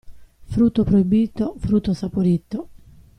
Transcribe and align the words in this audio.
Frutto 0.45 0.83
proibito, 0.83 1.53
frutto 1.59 1.93
saporito. 1.93 2.69